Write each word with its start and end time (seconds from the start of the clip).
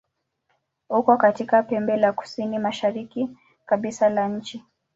Uko 0.89 1.17
katika 1.17 1.63
pembe 1.63 1.97
la 1.97 2.13
kusini-mashariki 2.13 3.29
kabisa 3.65 4.09
la 4.09 4.27
nchi. 4.27 4.63